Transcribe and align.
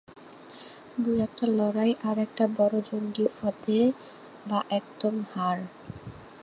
দু-একটা 1.03 1.45
লড়াই 1.57 1.91
আর 2.03 2.17
একটা 2.17 2.43
বড় 2.57 2.75
জঙ্গি 2.81 3.25
ফতে 3.37 3.77
বা 4.45 4.59
একদম 4.69 5.15
হার। 5.33 5.59